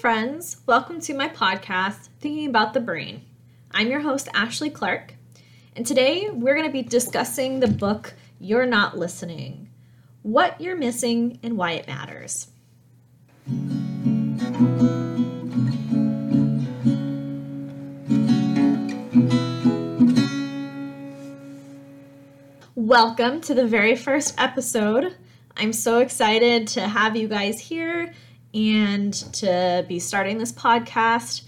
[0.00, 0.58] friends.
[0.66, 3.24] Welcome to my podcast, Thinking About the Brain.
[3.70, 5.14] I'm your host, Ashley Clark,
[5.74, 9.70] and today we're going to be discussing the book You're Not Listening
[10.20, 12.48] What You're Missing and Why It Matters.
[22.74, 25.16] Welcome to the very first episode.
[25.56, 28.12] I'm so excited to have you guys here
[28.56, 31.42] and to be starting this podcast.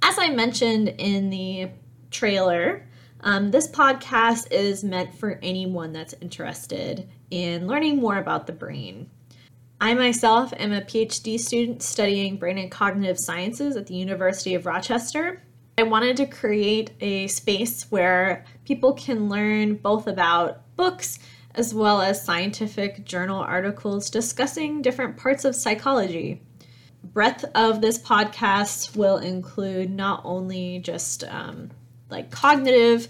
[0.00, 1.70] As I mentioned in the
[2.10, 2.86] trailer,
[3.20, 9.10] um, this podcast is meant for anyone that's interested in learning more about the brain.
[9.80, 14.64] I myself am a PhD student studying brain and cognitive sciences at the University of
[14.64, 15.42] Rochester.
[15.76, 21.18] I wanted to create a space where people can learn both about books
[21.54, 26.40] as well as scientific journal articles discussing different parts of psychology
[27.04, 31.70] breadth of this podcast will include not only just um,
[32.08, 33.08] like cognitive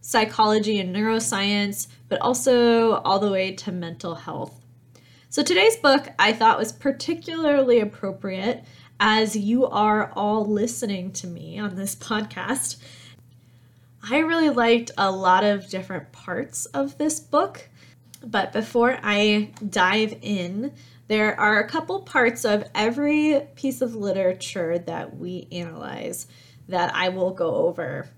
[0.00, 4.64] psychology and neuroscience, but also all the way to mental health.
[5.28, 8.64] So today's book I thought was particularly appropriate
[8.98, 12.76] as you are all listening to me on this podcast.
[14.08, 17.68] I really liked a lot of different parts of this book,
[18.24, 20.72] but before I dive in,
[21.08, 26.26] there are a couple parts of every piece of literature that we analyze
[26.68, 28.08] that I will go over.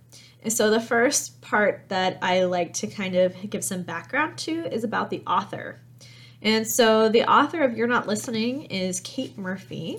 [0.42, 4.72] And so the first part that I like to kind of give some background to
[4.72, 5.80] is about the author.
[6.40, 9.98] And so the author of You're Not Listening is Kate Murphy.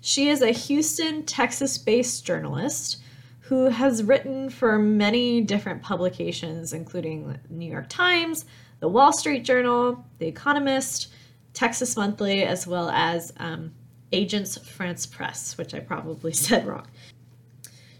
[0.00, 2.98] She is a Houston, Texas based journalist
[3.40, 8.44] who has written for many different publications, including New York Times,
[8.80, 11.12] the Wall Street Journal, The Economist,
[11.56, 13.72] Texas Monthly, as well as um,
[14.12, 16.86] Agence France-Presse, which I probably said wrong.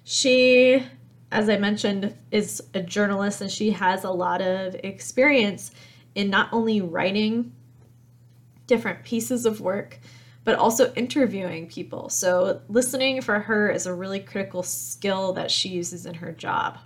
[0.05, 0.85] She,
[1.33, 5.70] as I mentioned, is a journalist and she has a lot of experience
[6.14, 7.55] in not only writing
[8.67, 10.01] different pieces of work,
[10.45, 12.11] but also interviewing people.
[12.11, 16.79] So, listening for her is a really critical skill that she uses in her job.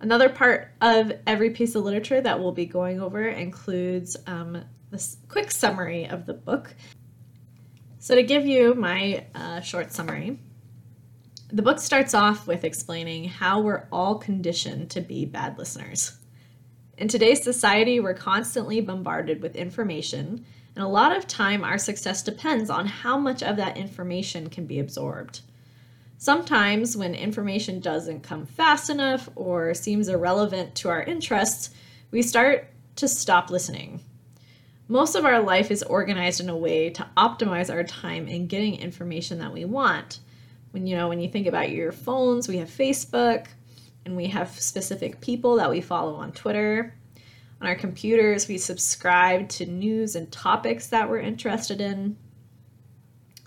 [0.00, 5.18] Another part of every piece of literature that we'll be going over includes um, this
[5.28, 6.74] quick summary of the book.
[7.98, 10.38] So, to give you my uh, short summary,
[11.52, 16.18] the book starts off with explaining how we're all conditioned to be bad listeners.
[16.96, 22.22] In today's society, we're constantly bombarded with information, and a lot of time our success
[22.22, 25.40] depends on how much of that information can be absorbed.
[26.18, 31.70] Sometimes, when information doesn't come fast enough or seems irrelevant to our interests,
[32.10, 34.00] we start to stop listening
[34.90, 38.74] most of our life is organized in a way to optimize our time in getting
[38.74, 40.18] information that we want.
[40.72, 43.46] When you know, when you think about your phones, we have Facebook
[44.04, 46.92] and we have specific people that we follow on Twitter.
[47.60, 52.16] On our computers, we subscribe to news and topics that we're interested in.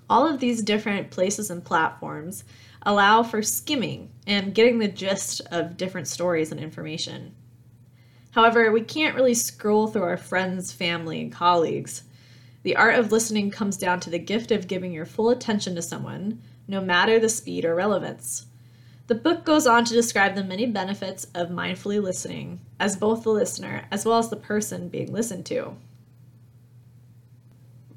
[0.10, 2.46] All of these different places and platforms
[2.84, 7.36] allow for skimming and getting the gist of different stories and information.
[8.34, 12.04] However, we can't really scroll through our friends, family, and colleagues.
[12.64, 15.84] The art of listening comes down to the gift of giving your full attention to
[15.84, 18.48] someone, no matter the speed or relevance.
[19.06, 23.30] The book goes on to describe the many benefits of mindfully listening, as both the
[23.30, 25.76] listener as well as the person being listened to.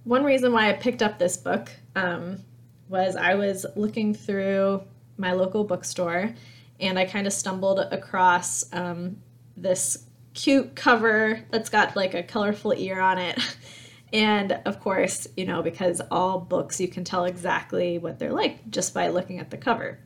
[0.04, 2.44] One reason why I picked up this book um,
[2.91, 4.82] was I was looking through
[5.16, 6.34] my local bookstore
[6.78, 9.16] and I kind of stumbled across um,
[9.56, 10.06] this
[10.36, 13.38] cute cover that's got like a colorful ear on it.
[14.12, 18.70] And of course, you know, because all books you can tell exactly what they're like
[18.70, 19.98] just by looking at the cover.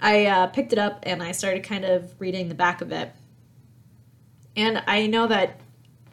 [0.00, 3.12] I uh, picked it up and I started kind of reading the back of it.
[4.56, 5.60] And I know that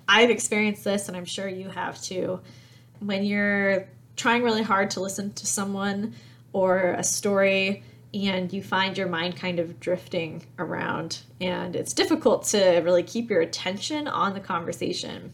[0.07, 2.41] I've experienced this, and I'm sure you have too.
[2.99, 6.15] When you're trying really hard to listen to someone
[6.51, 7.83] or a story
[8.13, 13.29] and you find your mind kind of drifting around, and it's difficult to really keep
[13.29, 15.31] your attention on the conversation.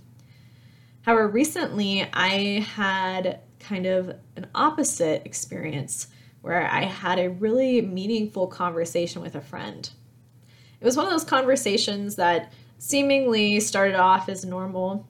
[1.04, 6.08] However, recently I had kind of an opposite experience
[6.42, 9.90] where I had a really meaningful conversation with a friend.
[10.80, 15.08] It was one of those conversations that seemingly started off as normal,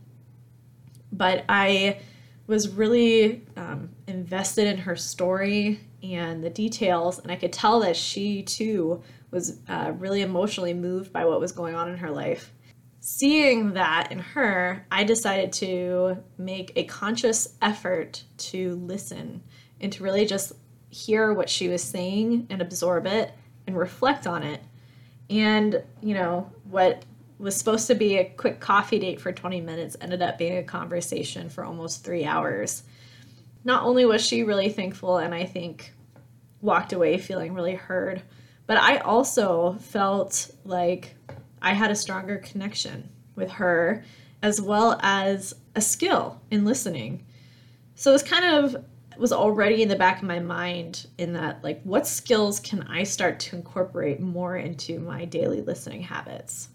[1.12, 2.00] but I
[2.48, 5.80] was really um, invested in her story
[6.14, 11.12] and the details, and I could tell that she too was uh, really emotionally moved
[11.12, 12.54] by what was going on in her life.
[13.00, 19.44] Seeing that in her, I decided to make a conscious effort to listen
[19.80, 20.54] and to really just
[20.90, 23.32] hear what she was saying and absorb it
[23.68, 24.62] and reflect on it.
[25.30, 27.04] And, you know, what
[27.38, 30.64] was supposed to be a quick coffee date for 20 minutes ended up being a
[30.64, 32.84] conversation for almost three hours.
[33.64, 35.94] Not only was she really thankful and I think
[36.66, 38.22] walked away feeling really heard,
[38.68, 41.16] but I also felt like
[41.62, 44.04] I had a stronger connection with her
[44.42, 47.26] as well as a skill in listening.
[47.96, 48.84] So it's kind of
[49.18, 53.04] was already in the back of my mind in that like what skills can I
[53.04, 56.70] start to incorporate more into my daily listening habits.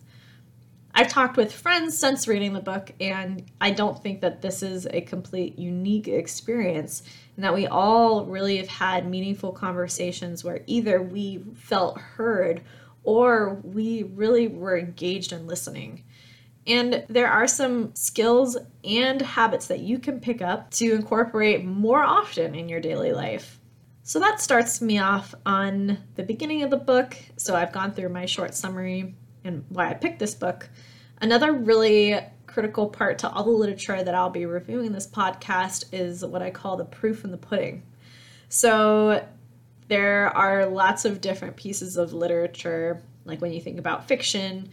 [0.95, 4.87] I've talked with friends since reading the book, and I don't think that this is
[4.91, 7.03] a complete unique experience,
[7.37, 12.63] and that we all really have had meaningful conversations where either we felt heard
[13.05, 16.05] or we really were engaged in listening.
[16.67, 22.03] And there are some skills and habits that you can pick up to incorporate more
[22.03, 23.59] often in your daily life.
[24.03, 27.17] So that starts me off on the beginning of the book.
[27.37, 29.15] So I've gone through my short summary
[29.45, 30.69] and why I picked this book.
[31.21, 35.85] Another really critical part to all the literature that I'll be reviewing in this podcast
[35.93, 37.83] is what I call the proof in the pudding.
[38.49, 39.25] So
[39.89, 44.71] there are lots of different pieces of literature, like when you think about fiction,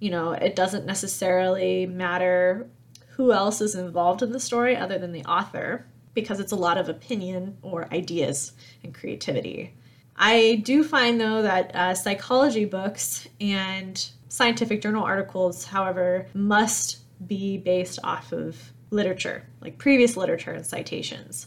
[0.00, 2.68] you know, it doesn't necessarily matter
[3.10, 6.78] who else is involved in the story other than the author because it's a lot
[6.78, 9.74] of opinion or ideas and creativity.
[10.18, 17.56] I do find though that uh, psychology books and scientific journal articles, however, must be
[17.56, 21.46] based off of literature, like previous literature and citations.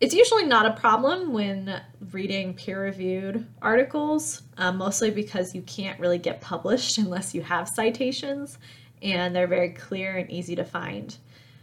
[0.00, 6.00] It's usually not a problem when reading peer reviewed articles, um, mostly because you can't
[6.00, 8.56] really get published unless you have citations,
[9.02, 11.18] and they're very clear and easy to find.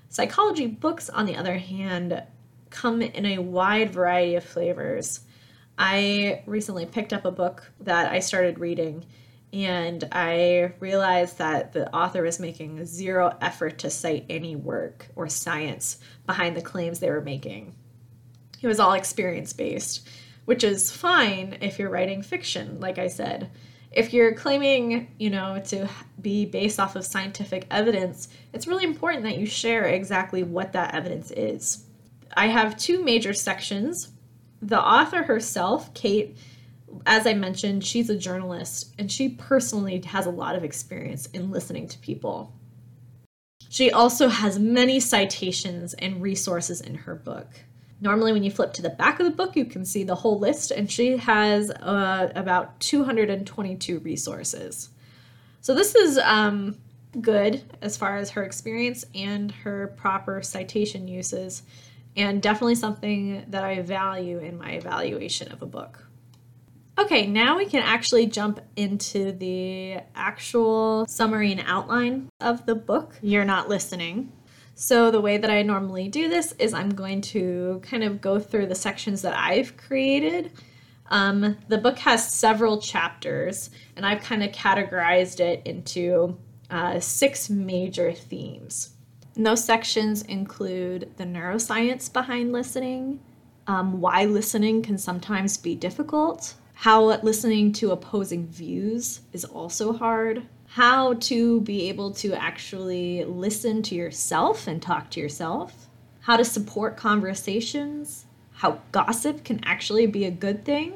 [0.10, 2.22] Psychology books, on the other hand,
[2.70, 5.22] come in a wide variety of flavors.
[5.78, 9.06] I recently picked up a book that I started reading,
[9.54, 15.30] and I realized that the author was making zero effort to cite any work or
[15.30, 17.76] science behind the claims they were making.
[18.62, 20.08] It was all experience based,
[20.46, 23.52] which is fine if you're writing fiction, like I said.
[23.92, 25.88] If you're claiming, you know, to
[26.22, 30.94] be based off of scientific evidence, it's really important that you share exactly what that
[30.94, 31.86] evidence is.
[32.36, 34.12] I have two major sections.
[34.62, 36.38] The author herself, Kate,
[37.06, 41.52] as I mentioned, she's a journalist and she personally has a lot of experience in
[41.52, 42.54] listening to people.
[43.70, 47.48] She also has many citations and resources in her book.
[48.00, 50.38] Normally, when you flip to the back of the book, you can see the whole
[50.38, 54.90] list, and she has uh, about 222 resources.
[55.62, 56.78] So, this is um,
[57.20, 61.64] good as far as her experience and her proper citation uses,
[62.18, 66.04] and definitely something that I value in my evaluation of a book.
[67.00, 73.14] Okay, now we can actually jump into the actual summary and outline of the book.
[73.22, 74.32] You're not listening.
[74.74, 78.40] So the way that I normally do this is I'm going to kind of go
[78.40, 80.52] through the sections that I've created.
[81.10, 86.38] Um, the book has several chapters, and I've kind of categorized it into
[86.70, 88.97] uh, six major themes.
[89.38, 93.20] Those sections include the neuroscience behind listening,
[93.68, 100.44] um, why listening can sometimes be difficult, how listening to opposing views is also hard,
[100.66, 105.88] how to be able to actually listen to yourself and talk to yourself,
[106.22, 110.94] how to support conversations, how gossip can actually be a good thing,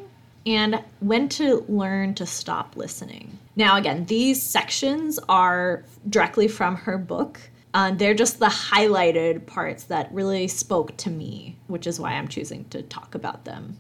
[0.48, 3.38] and when to learn to stop listening.
[3.56, 7.40] Now, again, these sections are directly from her book.
[7.74, 12.28] Uh, they're just the highlighted parts that really spoke to me, which is why I'm
[12.28, 13.78] choosing to talk about them.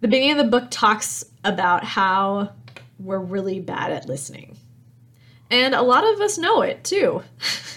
[0.00, 2.52] The beginning of the book talks about how
[2.98, 4.56] we're really bad at listening.
[5.50, 7.22] And a lot of us know it too.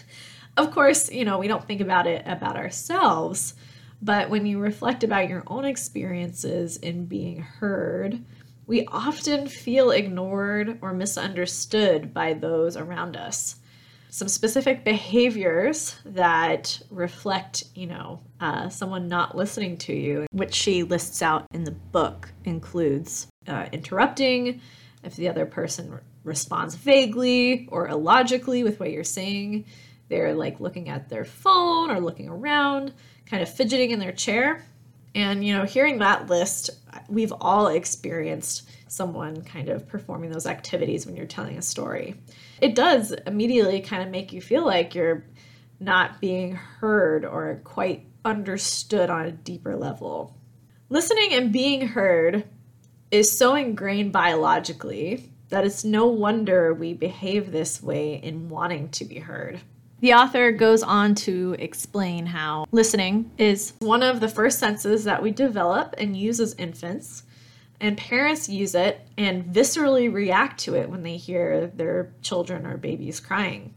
[0.58, 3.54] of course, you know, we don't think about it about ourselves,
[4.02, 8.24] but when you reflect about your own experiences in being heard,
[8.66, 13.58] we often feel ignored or misunderstood by those around us.
[14.12, 20.82] Some specific behaviors that reflect, you know, uh, someone not listening to you, which she
[20.82, 24.62] lists out in the book, includes uh, interrupting
[25.04, 29.66] if the other person responds vaguely or illogically with what you're saying.
[30.08, 32.94] They're like looking at their phone or looking around,
[33.28, 34.66] kind of fidgeting in their chair.
[35.14, 36.72] And, you know, hearing that list,
[37.10, 42.16] we've all experienced someone kind of performing those activities when you're telling a story.
[42.62, 45.26] It does immediately kind of make you feel like you're
[45.80, 50.36] not being heard or quite understood on a deeper level.
[50.90, 52.44] Listening and being heard
[53.12, 59.06] is so ingrained biologically that it's no wonder we behave this way in wanting to
[59.06, 59.60] be heard.
[60.02, 65.22] The author goes on to explain how listening is one of the first senses that
[65.22, 67.24] we develop and use as infants,
[67.82, 72.78] and parents use it and viscerally react to it when they hear their children or
[72.78, 73.74] babies crying.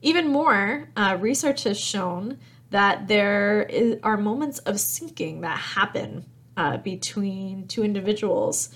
[0.00, 2.38] Even more, uh, research has shown
[2.70, 6.24] that there is, are moments of syncing that happen
[6.56, 8.70] uh, between two individuals.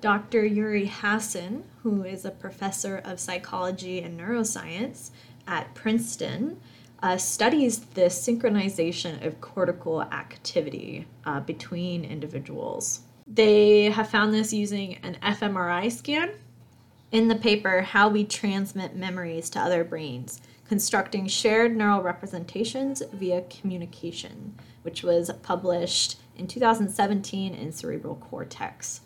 [0.00, 0.44] Dr.
[0.44, 5.10] Uri Hasson, who is a professor of psychology and neuroscience,
[5.46, 6.60] at Princeton
[7.02, 13.00] uh, studies the synchronization of cortical activity uh, between individuals.
[13.32, 16.32] They have found this using an fMRI scan.
[17.12, 23.42] In the paper, How We Transmit Memories to Other Brains, constructing shared neural representations via
[23.42, 29.02] communication, which was published in 2017 in Cerebral Cortex.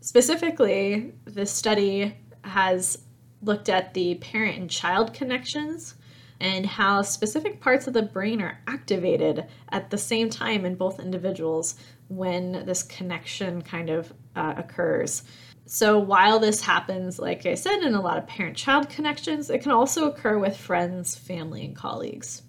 [0.00, 2.98] Specifically, this study has
[3.42, 5.96] looked at the parent and child connections
[6.40, 11.00] and how specific parts of the brain are activated at the same time in both
[11.00, 11.76] individuals
[12.08, 15.24] when this connection kind of uh, occurs.
[15.66, 19.62] So, while this happens, like I said, in a lot of parent child connections, it
[19.62, 22.42] can also occur with friends, family, and colleagues.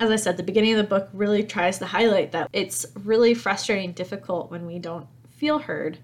[0.00, 3.32] As I said, the beginning of the book really tries to highlight that it's really
[3.32, 5.98] frustrating, difficult when we don't feel heard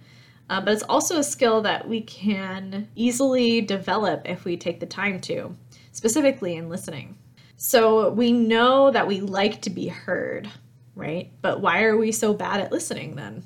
[0.53, 4.87] uh, but it's also a skill that we can easily develop if we take the
[4.87, 5.57] time to,
[5.93, 7.17] specifically in listening.
[7.57, 10.51] So we know that we like to be heard,
[10.95, 11.33] right?
[11.41, 13.45] But why are we so bad at listening then?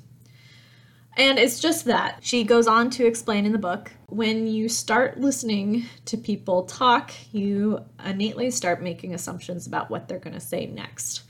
[1.17, 2.19] And it's just that.
[2.21, 7.11] She goes on to explain in the book when you start listening to people talk,
[7.33, 11.23] you innately start making assumptions about what they're going to say next.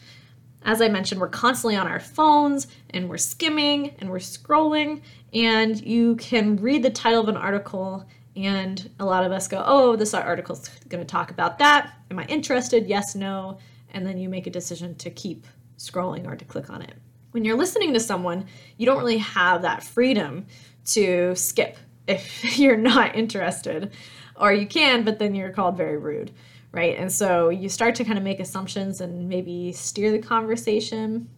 [0.64, 5.02] As I mentioned, we're constantly on our phones and we're skimming and we're scrolling,
[5.34, 8.06] and you can read the title of an article,
[8.36, 11.94] and a lot of us go, Oh, this article's going to talk about that.
[12.12, 12.88] Am I interested?
[12.88, 13.58] Yes, no.
[13.94, 15.48] And then you make a decision to keep
[15.78, 16.94] scrolling or to click on it.
[17.32, 18.46] When you're listening to someone,
[18.78, 20.48] you don't really have that freedom
[20.86, 23.92] to skip if you're not interested,
[24.36, 26.32] or you can, but then you're called very rude
[26.72, 26.98] right?
[26.98, 31.30] And so you start to kind of make assumptions and maybe steer the conversation.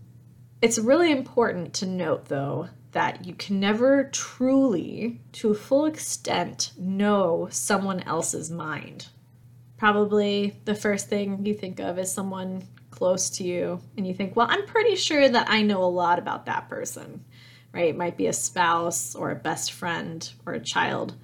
[0.61, 6.71] It's really important to note, though, that you can never truly, to a full extent,
[6.77, 9.07] know someone else's mind.
[9.77, 12.63] Probably the first thing you think of is someone
[12.99, 16.19] close to you, and you think, well, I'm pretty sure that I know a lot
[16.19, 17.23] about that person,
[17.73, 17.87] right?
[17.87, 21.15] It might be a spouse or a best friend or a child.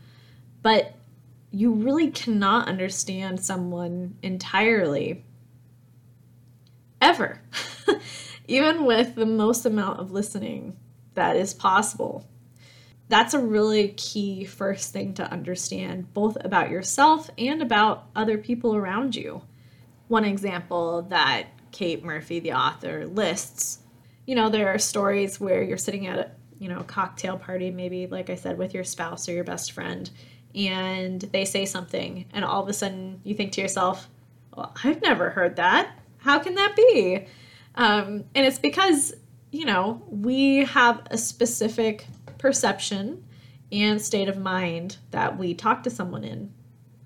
[0.62, 0.96] But
[1.52, 5.26] you really cannot understand someone entirely
[7.02, 7.42] ever,
[8.48, 10.78] even with the most amount of listening
[11.16, 12.26] that is possible.
[13.10, 18.76] That's a really key first thing to understand, both about yourself and about other people
[18.76, 19.42] around you.
[20.08, 23.80] One example that Kate Murphy, the author, lists
[24.26, 27.70] you know, there are stories where you're sitting at a you know, a cocktail party,
[27.70, 30.10] maybe, like I said, with your spouse or your best friend,
[30.56, 34.10] and they say something, and all of a sudden you think to yourself,
[34.56, 36.00] well, I've never heard that.
[36.20, 37.28] How can that be?
[37.76, 39.14] Um, and it's because,
[39.52, 43.26] you know, we have a specific perception
[43.72, 46.54] and state of mind that we talk to someone in.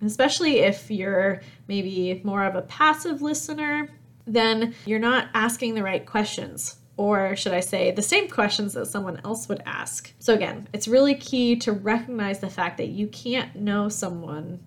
[0.02, 3.90] Especially if you're maybe more of a passive listener,
[4.34, 8.88] then you're not asking the right questions or should I say, the same questions that
[8.88, 10.14] someone else would ask.
[10.20, 14.60] So, again, it's really key to recognize the fact that you can't know someone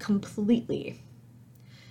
[0.00, 1.00] completely.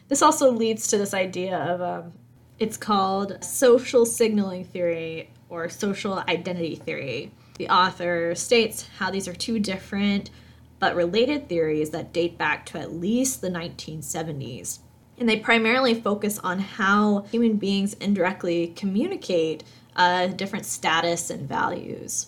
[0.10, 2.12] This also leads to this idea of um,
[2.60, 7.32] it's called social signaling theory or social identity theory.
[7.58, 10.32] The author states how these are two different
[10.80, 14.80] but related theories that date back to at least the 1970s
[15.18, 19.64] and they primarily focus on how human beings indirectly communicate
[19.96, 22.28] a different status and values.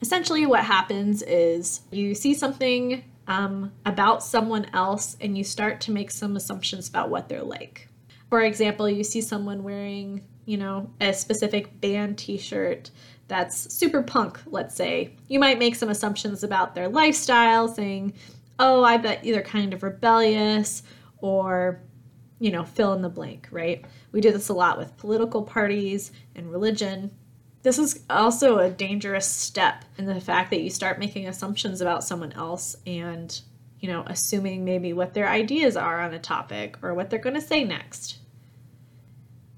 [0.00, 5.90] Essentially, what happens is you see something um, about someone else and you start to
[5.90, 7.88] make some assumptions about what they're like.
[8.30, 12.90] For example, you see someone wearing, you know, a specific band t shirt
[13.28, 15.16] that's super punk, let's say.
[15.28, 18.14] You might make some assumptions about their lifestyle, saying,
[18.58, 20.82] oh, I bet they're kind of rebellious,
[21.18, 21.80] or
[22.38, 23.84] you know, fill in the blank, right?
[24.12, 27.10] We do this a lot with political parties and religion.
[27.62, 32.04] This is also a dangerous step in the fact that you start making assumptions about
[32.04, 33.40] someone else and,
[33.80, 37.34] you know, assuming maybe what their ideas are on a topic or what they're going
[37.34, 38.18] to say next.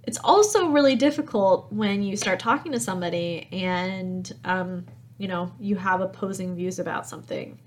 [0.04, 4.87] It's also really difficult when you start talking to somebody and, um,
[5.18, 7.59] you know, you have opposing views about something.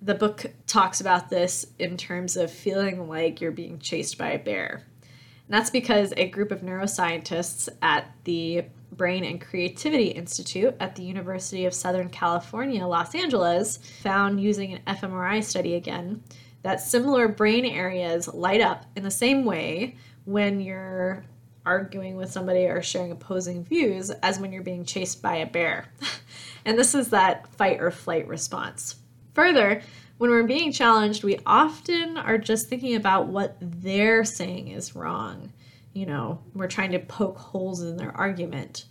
[0.00, 4.38] The book talks about this in terms of feeling like you're being chased by a
[4.38, 4.84] bear.
[5.02, 11.02] And that's because a group of neuroscientists at the Brain and Creativity Institute at the
[11.02, 16.22] University of Southern California, Los Angeles, found using an fMRI study again
[16.62, 21.24] that similar brain areas light up in the same way when you're
[21.64, 25.86] arguing with somebody or sharing opposing views as when you're being chased by a bear.
[26.64, 28.96] and this is that fight or flight response.
[29.38, 29.82] Further,
[30.16, 35.52] when we're being challenged, we often are just thinking about what they're saying is wrong.
[35.92, 38.86] You know, we're trying to poke holes in their argument.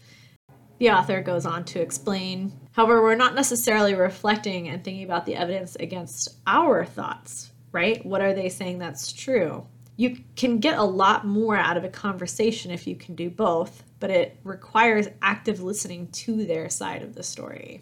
[0.80, 5.36] The author goes on to explain, however, we're not necessarily reflecting and thinking about the
[5.36, 8.06] evidence against our thoughts, right?
[8.06, 9.68] What are they saying that's true?
[9.98, 13.84] you can get a lot more out of a conversation if you can do both,
[14.00, 17.82] but it requires active listening to their side of the story.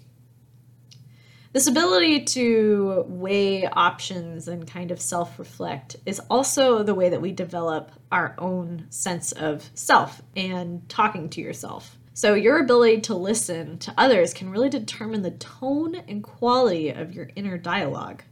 [1.56, 7.22] This ability to weigh options and kind of self reflect is also the way that
[7.22, 11.98] we develop our own sense of self and talking to yourself.
[12.14, 17.14] So, your ability to listen to others can really determine the tone and quality of
[17.14, 18.24] your inner dialogue.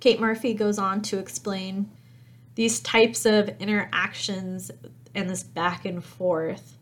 [0.00, 1.90] Kate Murphy goes on to explain
[2.54, 4.70] these types of interactions
[5.14, 6.78] and this back and forth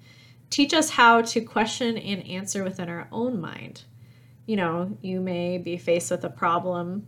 [0.49, 3.83] teach us how to question and answer within our own mind.
[4.49, 7.07] You know, you may be faced with a problem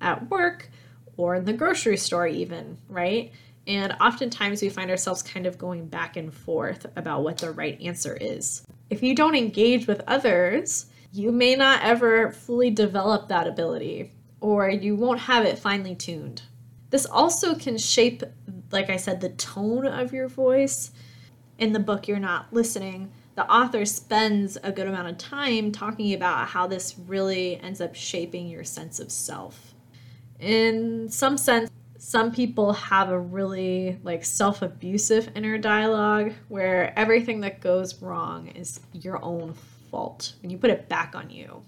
[0.00, 0.68] at work
[1.16, 3.30] or in the grocery store, even, right?
[3.68, 7.80] And oftentimes we find ourselves kind of going back and forth about what the right
[7.80, 8.66] answer is.
[8.90, 14.10] If you don't engage with others, you may not ever fully develop that ability,
[14.40, 16.42] or you won't have it finely tuned.
[16.90, 18.24] This also can shape,
[18.72, 20.90] like I said, the tone of your voice.
[21.58, 26.12] In the book, You're Not Listening, the author spends a good amount of time talking
[26.14, 29.74] about how this really ends up shaping your sense of self.
[30.38, 37.60] In some sense, some people have a really like self-abusive inner dialogue where everything that
[37.60, 39.54] goes wrong is your own
[39.90, 41.62] fault and you put it back on you.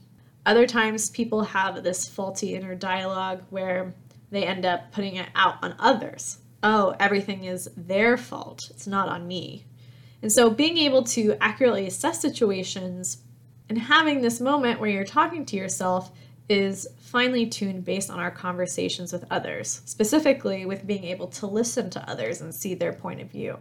[0.44, 3.94] Other times people have this faulty inner dialogue where
[4.31, 6.38] they end up putting it out on others.
[6.62, 8.68] Oh, everything is their fault.
[8.70, 9.64] It's not on me.
[10.24, 13.18] And so being able to accurately assess situations
[13.68, 16.12] and having this moment where you're talking to yourself
[16.48, 21.90] is finely tuned based on our conversations with others, specifically with being able to listen
[21.90, 23.58] to others and see their point of view.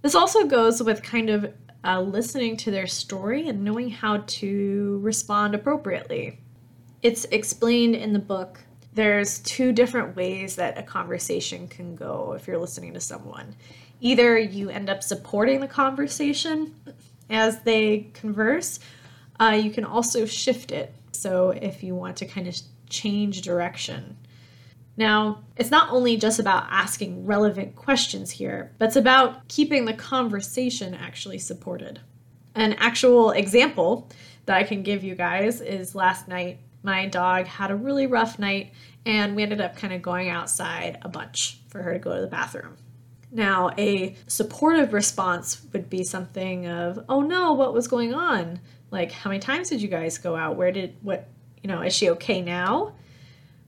[0.00, 5.00] This also goes with kind of uh, listening to their story and knowing how to
[5.02, 6.38] respond appropriately.
[7.02, 8.60] It's explained in the book
[8.92, 13.56] there's two different ways that a conversation can go if you're listening to someone.
[14.00, 16.74] Either you end up supporting the conversation
[17.28, 18.80] as they converse,
[19.38, 20.94] uh, you can also shift it.
[21.12, 22.56] So if you want to kind of
[22.88, 24.16] change direction.
[24.96, 29.94] Now, it's not only just about asking relevant questions here, but it's about keeping the
[29.94, 32.00] conversation actually supported.
[32.54, 34.10] An actual example
[34.46, 38.38] that I can give you guys is last night my dog had a really rough
[38.38, 38.72] night
[39.06, 42.20] and we ended up kind of going outside a bunch for her to go to
[42.20, 42.76] the bathroom.
[43.32, 48.60] Now, a supportive response would be something of, "Oh no, what was going on?
[48.90, 50.56] Like how many times did you guys go out?
[50.56, 51.28] Where did what,
[51.62, 52.92] you know, is she okay now?"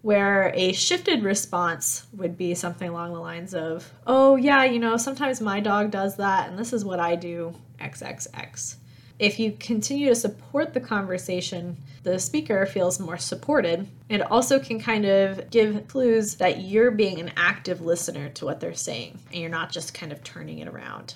[0.02, 4.96] Where a shifted response would be something along the lines of, "Oh yeah, you know,
[4.96, 8.76] sometimes my dog does that and this is what I do XXX."
[9.22, 13.86] If you continue to support the conversation, the speaker feels more supported.
[14.08, 18.58] It also can kind of give clues that you're being an active listener to what
[18.58, 21.14] they're saying and you're not just kind of turning it around.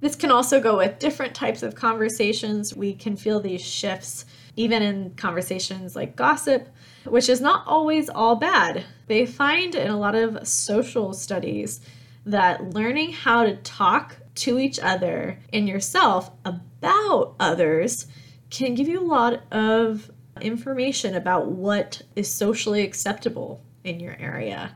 [0.00, 2.74] This can also go with different types of conversations.
[2.74, 4.24] We can feel these shifts
[4.56, 6.68] even in conversations like gossip,
[7.04, 8.82] which is not always all bad.
[9.06, 11.80] They find in a lot of social studies
[12.26, 18.06] that learning how to talk to each other and yourself about others
[18.50, 24.74] can give you a lot of information about what is socially acceptable in your area.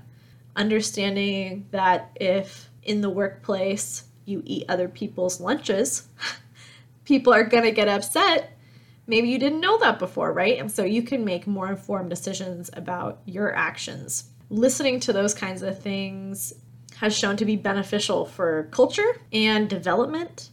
[0.57, 6.09] Understanding that if in the workplace you eat other people's lunches,
[7.05, 8.53] people are going to get upset.
[9.07, 10.59] Maybe you didn't know that before, right?
[10.59, 14.25] And so you can make more informed decisions about your actions.
[14.51, 16.53] Listening to those kinds of things
[16.97, 20.51] has shown to be beneficial for culture and development.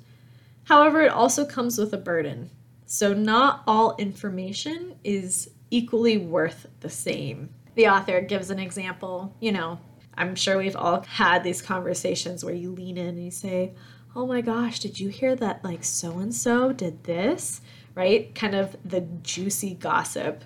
[0.65, 2.49] However, it also comes with a burden.
[2.86, 7.49] So, not all information is equally worth the same.
[7.75, 9.80] The author gives an example, you know,
[10.17, 13.73] I'm sure we've all had these conversations where you lean in and you say,
[14.15, 17.62] oh my gosh, did you hear that like so and so did this?
[17.95, 18.34] Right?
[18.34, 20.43] Kind of the juicy gossip.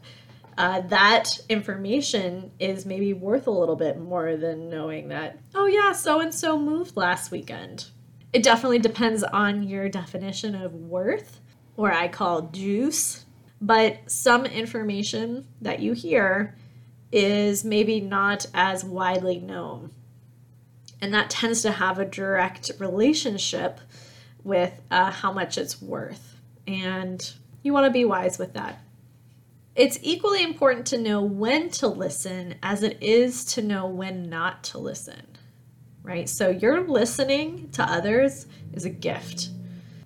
[0.58, 5.94] Uh, that information is maybe worth a little bit more than knowing that, oh yeah,
[5.94, 7.86] so and so moved last weekend.
[8.32, 11.42] It definitely depends on your definition of worth,
[11.76, 13.26] or I call juice.
[13.62, 16.56] But some information that you hear
[17.12, 19.92] is maybe not as widely known.
[21.02, 23.80] And that tends to have a direct relationship
[24.44, 26.38] with uh, how much it's worth.
[26.68, 28.82] And you want to be wise with that.
[29.76, 34.64] It's equally important to know when to listen as it is to know when not
[34.66, 35.29] to listen,
[36.04, 36.28] right?
[36.28, 39.50] So, your listening to others is a gift.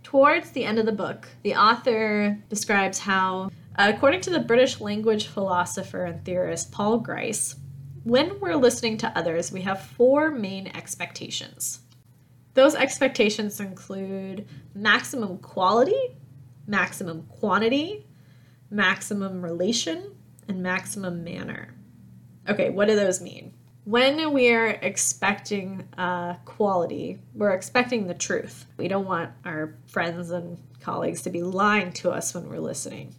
[0.03, 5.27] Towards the end of the book, the author describes how, according to the British language
[5.27, 7.55] philosopher and theorist Paul Grice,
[8.03, 11.79] when we're listening to others, we have four main expectations.
[12.53, 16.15] Those expectations include maximum quality,
[16.67, 18.05] maximum quantity,
[18.69, 20.15] maximum relation,
[20.47, 21.73] and maximum manner.
[22.47, 23.53] Okay, what do those mean?
[23.85, 28.65] When we're expecting uh, quality, we're expecting the truth.
[28.77, 33.13] We don't want our friends and colleagues to be lying to us when we're listening.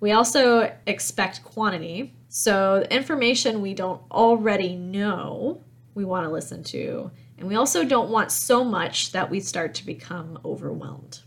[0.00, 2.14] We also expect quantity.
[2.28, 5.60] So, information we don't already know,
[5.94, 7.10] we want to listen to.
[7.38, 11.20] And we also don't want so much that we start to become overwhelmed.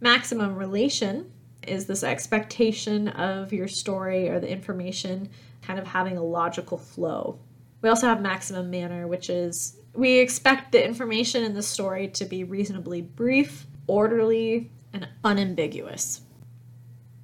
[0.00, 1.32] Maximum relation
[1.66, 5.28] is this expectation of your story or the information
[5.62, 7.40] kind of having a logical flow.
[7.82, 12.24] We also have maximum manner, which is we expect the information in the story to
[12.24, 16.22] be reasonably brief, orderly, and unambiguous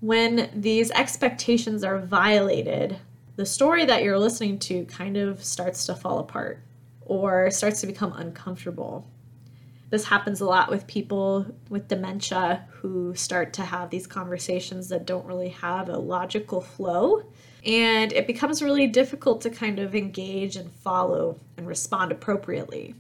[0.00, 2.98] when these expectations are violated,
[3.36, 6.60] the story that you're listening to kind of starts to fall apart
[7.00, 9.10] or starts to become uncomfortable.
[9.90, 15.06] This happens a lot with people with dementia who start to have these conversations that
[15.06, 17.22] don't really have a logical flow.
[17.66, 22.94] And it becomes really difficult to kind of engage and follow and respond appropriately.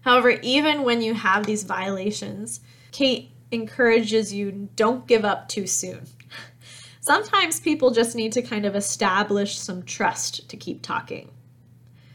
[0.00, 2.60] However, even when you have these violations,
[2.92, 6.06] Kate encourages you don't give up too soon.
[7.00, 11.30] Sometimes people just need to kind of establish some trust to keep talking.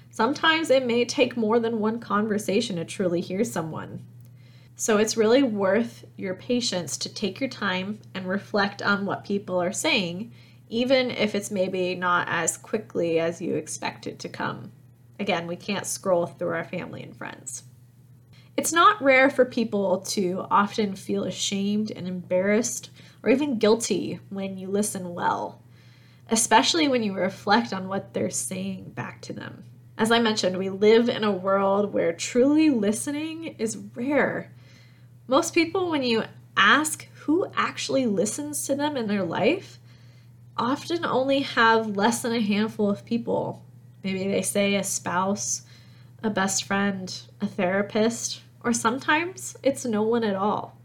[0.10, 4.04] Sometimes it may take more than one conversation to truly hear someone.
[4.78, 9.62] So it's really worth your patience to take your time and reflect on what people
[9.62, 10.32] are saying,
[10.69, 14.71] even if it's maybe not as quickly as you expect it to come.
[15.19, 17.63] Again, we can't scroll through our family and friends.
[18.58, 22.89] It's not rare for people to often feel ashamed and embarrassed
[23.21, 25.62] or even guilty when you listen well,
[26.30, 29.65] especially when you reflect on what they're saying back to them.
[29.97, 34.51] As I mentioned, we live in a world where truly listening is rare.
[35.28, 36.23] Most people, when you
[36.58, 39.80] ask who actually listens to them in their life,
[40.58, 43.63] often only have less than a handful of people.
[44.04, 45.63] Maybe they say a spouse,
[46.24, 50.78] a best friend, a therapist, or sometimes it's no one at all.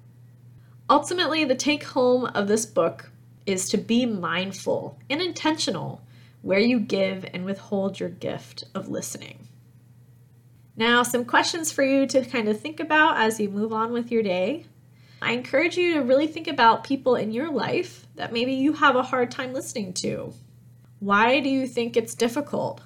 [0.89, 3.11] Ultimately, the take home of this book
[3.47, 6.03] is to be mindful and intentional
[6.43, 9.47] where you give and withhold your gift of listening.
[10.77, 14.11] Now, some questions for you to kind of think about as you move on with
[14.11, 14.65] your day.
[15.23, 18.97] I encourage you to really think about people in your life that maybe you have
[18.97, 20.33] a hard time listening to.
[20.99, 22.81] Why do you think it's difficult?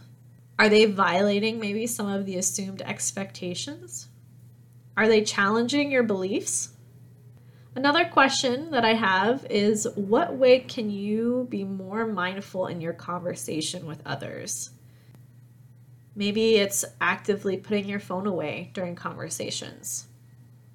[0.59, 4.09] Are they violating maybe some of the assumed expectations?
[4.97, 6.71] Are they challenging your beliefs?
[7.77, 12.93] Another question that I have is what way can you be more mindful in your
[12.93, 14.71] conversation with others?
[16.15, 20.07] Maybe it's actively putting your phone away during conversations.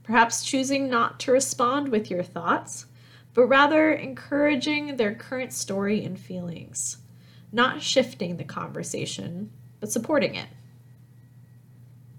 [0.10, 2.88] Perhaps choosing not to respond with your thoughts,
[3.36, 6.98] but rather encouraging their current story and feelings,
[7.52, 10.48] not shifting the conversation, but supporting it.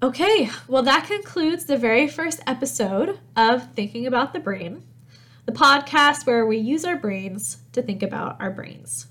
[0.01, 4.85] Okay, well, that concludes the very first episode of Thinking About the Brain,
[5.47, 9.09] the podcast where we use our brains to think about our brains.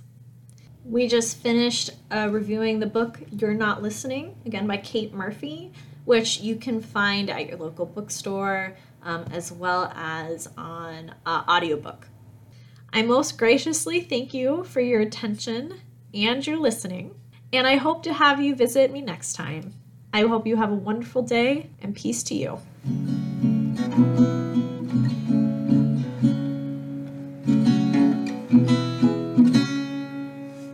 [0.85, 5.73] We just finished uh, reviewing the book You're Not Listening, again by Kate Murphy,
[6.09, 12.07] which you can find at your local bookstore um, as well as on uh, audiobook.
[12.91, 17.13] I most graciously thank you for your attention and your listening,
[17.53, 19.75] and I hope to have you visit me next time.
[20.11, 22.57] I hope you have a wonderful day and peace to you.